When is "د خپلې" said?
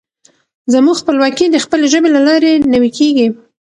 1.49-1.85